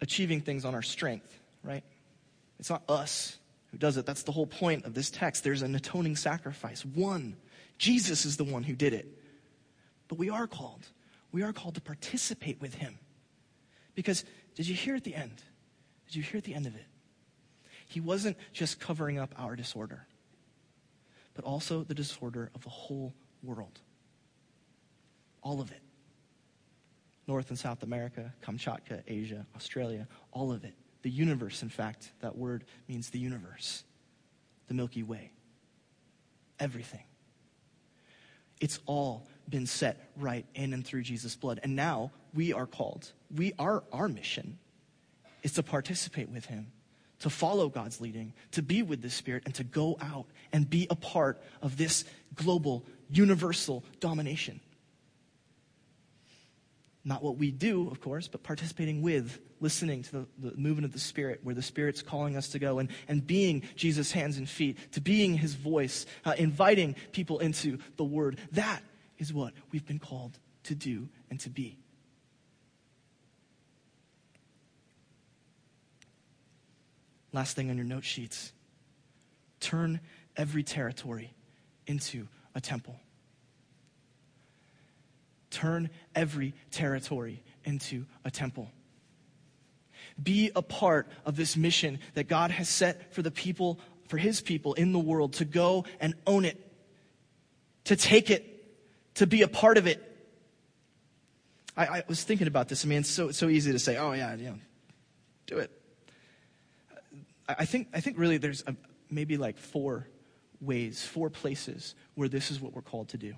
[0.00, 1.84] achieving things on our strength, right?
[2.58, 3.36] It's not us
[3.70, 4.06] who does it.
[4.06, 5.44] That's the whole point of this text.
[5.44, 6.84] There's an atoning sacrifice.
[6.84, 7.36] One.
[7.76, 9.06] Jesus is the one who did it.
[10.08, 10.86] But we are called.
[11.32, 12.98] We are called to participate with him.
[13.94, 14.24] Because
[14.54, 15.42] did you hear at the end?
[16.06, 16.86] Did you hear at the end of it?
[17.86, 20.06] He wasn't just covering up our disorder,
[21.34, 23.80] but also the disorder of the whole world.
[25.42, 25.82] All of it.
[27.26, 30.74] North and South America, Kamchatka, Asia, Australia, all of it.
[31.02, 33.84] The universe, in fact, that word means the universe,
[34.68, 35.32] the Milky Way.
[36.58, 37.02] Everything.
[38.60, 41.60] It's all been set right in and through Jesus' blood.
[41.62, 43.12] And now we are called.
[43.34, 44.58] We are our mission
[45.42, 46.72] is to participate with him,
[47.20, 50.86] to follow God's leading, to be with the Spirit, and to go out and be
[50.90, 54.60] a part of this global, universal domination.
[57.04, 60.92] Not what we do, of course, but participating with, listening to the, the, movement of
[60.92, 64.48] the Spirit, where the Spirit's calling us to go, and, and being Jesus' hands and
[64.48, 68.38] feet, to being His voice, uh, inviting people into the Word.
[68.52, 68.82] That
[69.18, 71.78] is what we've been called to do and to be.
[77.32, 78.52] Last thing on your note sheets
[79.60, 80.00] turn
[80.36, 81.34] every territory
[81.86, 82.96] into a temple
[85.54, 88.70] turn every territory into a temple.
[90.22, 94.40] Be a part of this mission that God has set for the people, for his
[94.40, 96.60] people in the world to go and own it,
[97.84, 98.50] to take it,
[99.14, 100.02] to be a part of it.
[101.76, 102.84] I, I was thinking about this.
[102.84, 104.58] I mean, it's so, so easy to say, oh, yeah, know,
[105.46, 105.70] do it.
[107.48, 108.76] I, I think, I think really there's a,
[109.10, 110.08] maybe like four
[110.60, 113.34] ways, four places where this is what we're called to do.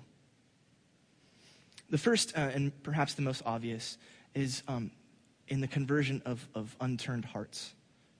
[1.89, 3.97] The first, uh, and perhaps the most obvious,
[4.33, 4.91] is um,
[5.47, 7.73] in the conversion of, of unturned hearts.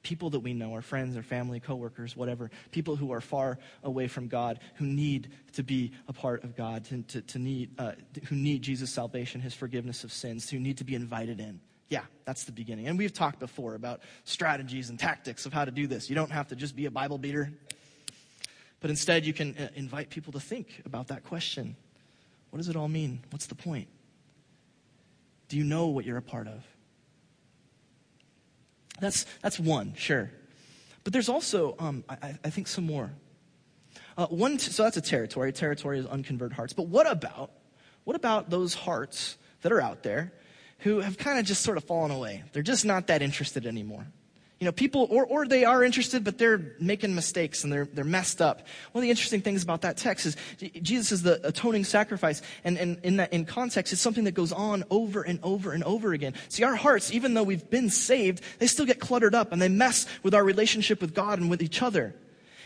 [0.07, 4.07] people that we know, our friends, our family, coworkers, whatever, people who are far away
[4.07, 7.91] from God, who need to be a part of God, to, to, to need, uh,
[8.29, 11.59] who need Jesus' salvation, his forgiveness of sins, who need to be invited in.
[11.89, 12.87] Yeah, that's the beginning.
[12.87, 16.09] And we've talked before about strategies and tactics of how to do this.
[16.09, 17.51] You don't have to just be a Bible beater,
[18.79, 21.75] but instead you can uh, invite people to think about that question.
[22.57, 23.19] What does it all mean?
[23.29, 23.87] What's the point?
[25.47, 26.65] Do you know what you're a part of?
[28.99, 30.31] That's, that's one, sure.
[31.03, 33.11] But there's also, um, I, I, think, some more.
[34.17, 35.49] Uh, one, so that's a territory.
[35.49, 36.73] A Territory is unconverted hearts.
[36.73, 37.51] But what about,
[38.05, 40.33] what about those hearts that are out there
[40.79, 42.43] who have kind of just sort of fallen away?
[42.53, 44.07] They're just not that interested anymore.
[44.59, 48.03] You know, people, or, or they are interested, but they're making mistakes and they're, they're
[48.03, 48.65] messed up.
[48.91, 50.35] One of the interesting things about that text is
[50.81, 52.41] Jesus is the atoning sacrifice.
[52.63, 55.83] And, and in that, in context, it's something that goes on over and over and
[55.83, 56.33] over again.
[56.49, 59.69] See, our hearts, even though we've been saved, they still get cluttered up and they
[59.69, 62.15] mess with our relationship with God and with each other.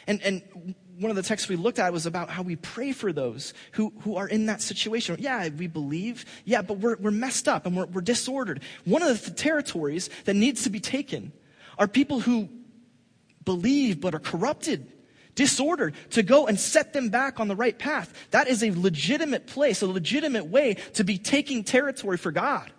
[0.07, 3.11] And, and one of the texts we looked at was about how we pray for
[3.11, 5.17] those who, who are in that situation.
[5.19, 6.23] Yeah, we believe.
[6.45, 8.61] Yeah, but we're, we're messed up and we're, we're disordered.
[8.85, 11.33] One of the territories that needs to be taken
[11.81, 12.47] are people who
[13.43, 14.93] believe but are corrupted,
[15.33, 18.13] disordered, to go and set them back on the right path.
[18.29, 22.71] That is a legitimate place, a legitimate way to be taking territory for God.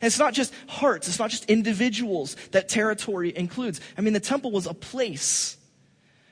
[0.00, 3.80] And it's not just hearts, it's not just individuals that territory includes.
[3.96, 5.56] I mean, the temple was a place.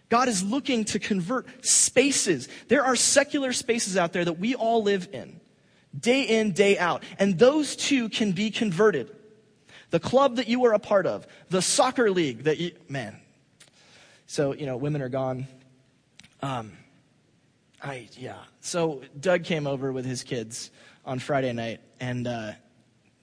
[0.09, 2.49] God is looking to convert spaces.
[2.67, 5.41] There are secular spaces out there that we all live in,
[5.97, 7.05] day in, day out.
[7.21, 9.16] And those too can be converted
[9.91, 13.17] the club that you were a part of, the soccer league that you, man.
[14.27, 15.47] So, you know, women are gone.
[16.43, 16.73] Um,
[17.83, 18.39] I, yeah.
[18.61, 20.71] So Doug came over with his kids
[21.05, 22.53] on Friday night and, uh,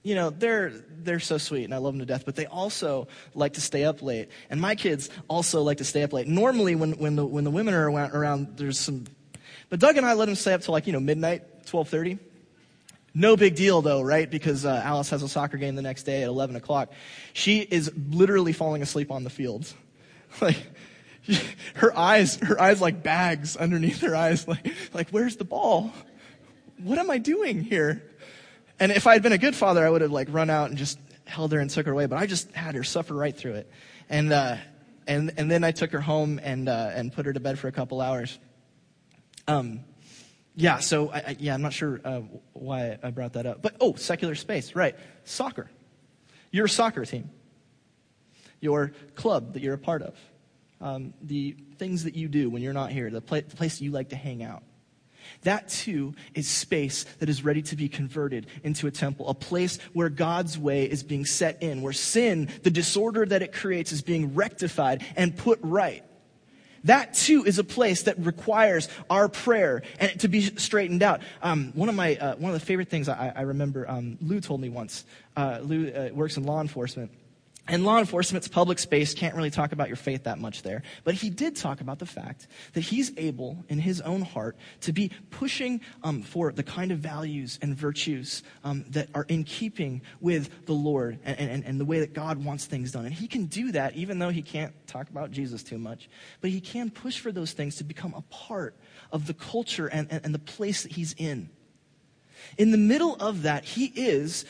[0.03, 3.07] you know, they're, they're so sweet and I love them to death, but they also
[3.33, 4.29] like to stay up late.
[4.49, 6.27] And my kids also like to stay up late.
[6.27, 9.05] Normally when, when the, when the women are around, there's some,
[9.69, 12.19] but Doug and I let them stay up till like, you know, midnight, 1230.
[13.13, 14.29] No big deal though, right?
[14.29, 16.91] Because uh, Alice has a soccer game the next day at 11 o'clock.
[17.33, 19.71] She is literally falling asleep on the field.
[20.41, 20.57] like,
[21.75, 24.47] her eyes, her eyes like bags underneath her eyes.
[24.53, 25.91] Like, like, where's the ball?
[26.77, 28.03] What am I doing here?
[28.79, 30.77] And if I had been a good father, I would have like run out and
[30.77, 32.07] just held her and took her away.
[32.07, 33.71] But I just had her suffer right through it.
[34.09, 34.57] And, uh,
[35.07, 37.67] and, and then I took her home and, uh, and put her to bed for
[37.67, 38.37] a couple hours.
[39.47, 39.81] Um,
[40.55, 42.21] yeah, so I, I, yeah, I'm not sure uh,
[42.53, 43.61] why I brought that up.
[43.61, 44.95] But oh, secular space, right.
[45.23, 45.69] Soccer.
[46.51, 47.29] Your soccer team.
[48.59, 50.15] Your club that you're a part of.
[50.79, 54.09] Um, the things that you do when you're not here, the, the place you like
[54.09, 54.63] to hang out.
[55.43, 59.79] That too is space that is ready to be converted into a temple, a place
[59.93, 64.01] where God's way is being set in, where sin, the disorder that it creates, is
[64.01, 66.03] being rectified and put right.
[66.85, 71.21] That too is a place that requires our prayer and to be straightened out.
[71.41, 74.41] Um, one of my uh, one of the favorite things I, I remember um, Lou
[74.41, 75.05] told me once.
[75.35, 77.11] Uh, Lou uh, works in law enforcement,
[77.65, 80.83] and law enforcement's public space can't really talk about your faith that much there.
[81.05, 84.91] But he did talk about the fact that he's able, in his own heart, to
[84.91, 90.01] be pushing um, for the kind of values and virtues um, that are in keeping
[90.19, 93.05] with the Lord and, and, and the way that God wants things done.
[93.05, 96.09] And he can do that even though he can't talk about Jesus too much.
[96.41, 98.75] But he can push for those things to become a part
[99.09, 101.49] of the culture and, and, and the place that he's in.
[102.57, 104.43] In the middle of that, he is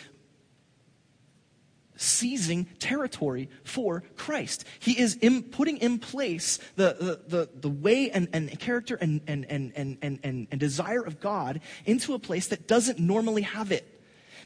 [1.95, 4.65] seizing territory for Christ.
[4.79, 9.21] He is in, putting in place the, the, the, the way and, and character and,
[9.27, 13.71] and, and, and, and, and desire of God into a place that doesn't normally have
[13.71, 13.89] it.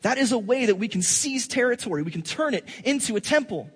[0.02, 2.04] That is a way that we can seize territory.
[2.04, 3.70] We can turn it into a temple.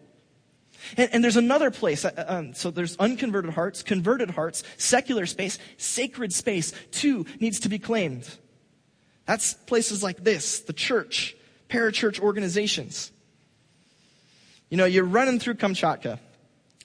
[0.97, 2.05] And, and there's another place.
[2.05, 7.69] Uh, um, so there's unconverted hearts, converted hearts, secular space, sacred space, too, needs to
[7.69, 8.29] be claimed.
[9.25, 11.35] That's places like this, the church,
[11.69, 13.10] parachurch organizations.
[14.71, 16.17] You know, you're running through Kamchatka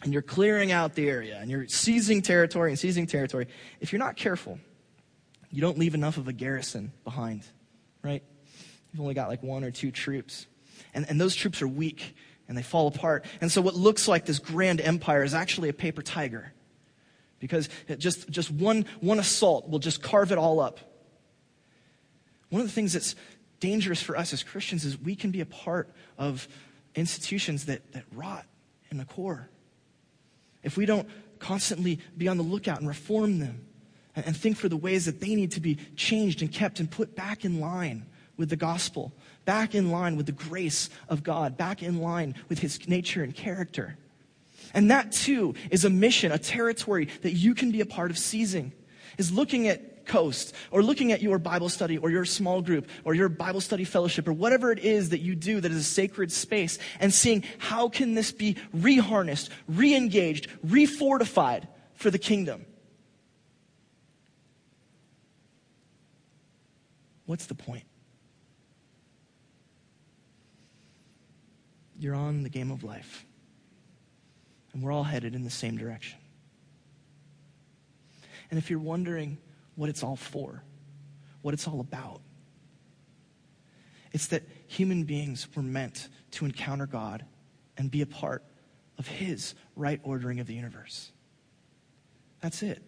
[0.03, 3.47] and you're clearing out the area and you're seizing territory and seizing territory.
[3.81, 4.59] If you're not careful,
[5.53, 7.47] you don't leave enough of a garrison behind,
[8.03, 8.25] right?
[8.93, 10.49] You've only got like one or two troops.
[10.95, 12.17] And, and those troops are weak
[12.49, 13.25] and they fall apart.
[13.41, 16.53] And so what looks like this grand empire is actually a paper tiger.
[17.39, 17.69] Because
[17.99, 20.81] just, just one, one assault will just carve it all up.
[22.51, 23.15] One of the things that's
[23.61, 26.49] dangerous for us as Christians is we can be a part of
[26.97, 28.45] institutions that, that rot
[28.91, 29.49] in the core.
[30.63, 33.67] If we don't constantly be on the lookout and reform them
[34.17, 36.91] and, and think for the ways that they need to be changed and kept and
[36.91, 39.13] put back in line with the gospel,
[39.45, 43.35] back in line with the grace of God, back in line with his nature and
[43.35, 43.97] character,
[44.75, 48.19] And that too is a mission, a territory that you can be a part of
[48.19, 48.73] seizing,
[49.17, 53.15] is looking at Coast or looking at your Bible study or your small group or
[53.15, 56.33] your Bible study fellowship or whatever it is that you do that is a sacred
[56.33, 62.65] space and seeing how can this be reharnessed, re-engaged, refortified for the kingdom.
[67.27, 67.85] What's the point?
[71.99, 73.25] You're on the game of life.
[74.73, 76.19] And we're all headed in the same direction.
[78.51, 79.39] And if you're wondering
[79.77, 80.63] what it's all for,
[81.43, 82.21] what it's all about,
[84.13, 87.25] it's that human beings were meant to encounter God
[87.77, 88.43] and be a part
[88.99, 91.13] of His right ordering of the universe.
[92.41, 92.83] That's it.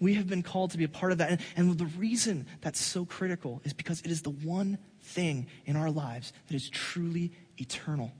[0.00, 1.30] We have been called to be a part of that.
[1.30, 5.76] And, and, the reason that's so critical is because it is the one thing in
[5.76, 8.12] our lives that is truly eternal.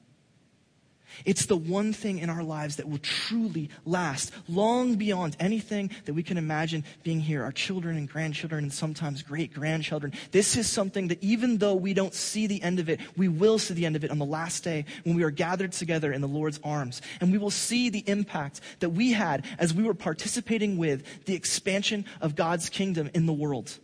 [1.24, 6.14] It's the one thing in our lives that will truly last long beyond anything that
[6.14, 10.12] we can imagine being here, our children and grandchildren and sometimes great grandchildren.
[10.32, 13.58] This is something that even though we don't see the end of it, we will
[13.58, 16.20] see the end of it on the last day when we are gathered together in
[16.20, 17.00] the Lord's arms.
[17.20, 21.34] And we will see the impact that we had as we were participating with the
[21.34, 23.78] expansion of God's kingdom in the world.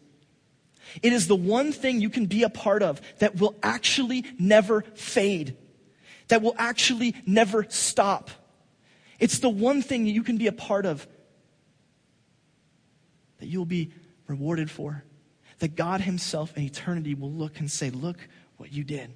[1.03, 4.83] It is the one thing you can be a part of that will actually never
[4.95, 5.57] fade,
[6.29, 8.31] that will actually never stop.
[9.19, 11.07] It's the one thing that you can be a part of
[13.39, 13.93] that you'll be
[14.27, 15.05] rewarded for,
[15.59, 18.17] that God Himself in eternity will look and say, Look
[18.57, 19.13] what you did.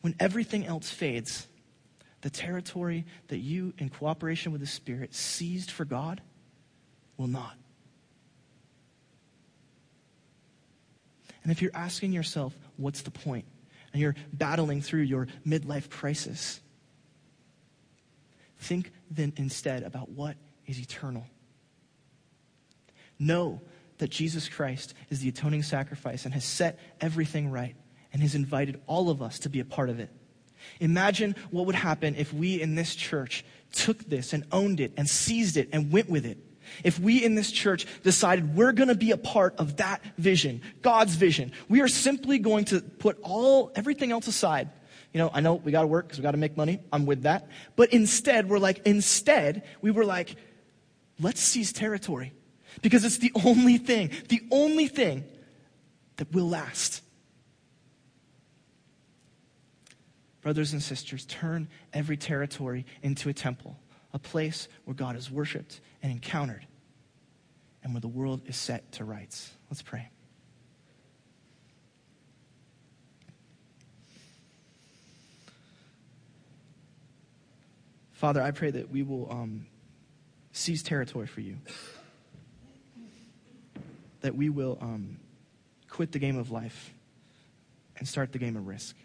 [0.00, 1.46] When everything else fades,
[2.20, 6.20] the territory that you, in cooperation with the Spirit, seized for God
[7.16, 7.54] will not.
[11.42, 13.44] And if you're asking yourself, what's the point?
[13.92, 16.60] And you're battling through your midlife crisis,
[18.58, 20.36] think then instead about what
[20.66, 21.24] is eternal.
[23.18, 23.60] Know
[23.98, 27.74] that Jesus Christ is the atoning sacrifice and has set everything right
[28.12, 30.10] and has invited all of us to be a part of it.
[30.80, 35.08] Imagine what would happen if we in this church took this and owned it and
[35.08, 36.38] seized it and went with it.
[36.84, 40.62] If we in this church decided we're going to be a part of that vision,
[40.82, 44.70] God's vision, we are simply going to put all, everything else aside.
[45.12, 46.80] You know, I know we got to work because we got to make money.
[46.92, 47.48] I'm with that.
[47.76, 50.36] But instead, we're like, instead, we were like,
[51.20, 52.32] let's seize territory
[52.82, 55.24] because it's the only thing, the only thing
[56.16, 57.02] that will last.
[60.42, 63.78] Brothers and sisters, turn every territory into a temple
[64.12, 66.66] a place where God is worshiped and encountered,
[67.82, 69.52] and where the world is set to rights.
[69.70, 70.08] Let's pray.
[78.12, 79.66] Father, I pray that we will um,
[80.52, 81.56] seize territory for you.
[84.22, 85.18] That we will um,
[85.88, 86.92] quit the game of life
[87.96, 88.96] and start the game of risk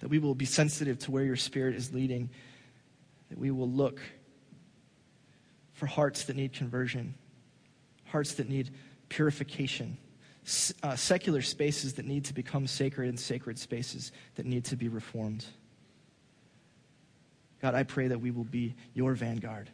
[0.00, 2.30] that we will be sensitive to where your spirit is leading,
[3.28, 4.00] that we will look
[5.72, 7.14] for hearts that need conversion,
[8.06, 8.70] hearts that need
[9.08, 9.98] purification,
[10.82, 14.88] uh, secular spaces that need to become sacred, and sacred spaces that need to be
[14.88, 15.44] reformed.
[17.60, 19.70] God, I pray that we will be your vanguard,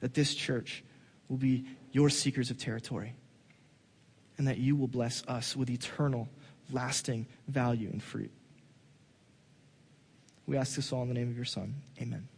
[0.00, 0.82] that this church
[1.28, 3.14] will be your seekers of territory,
[4.38, 6.28] and that you will bless us with eternal,
[6.70, 8.30] lasting value and fruit.
[10.46, 11.74] We ask this all in the name of your Son.
[12.00, 12.28] Amen.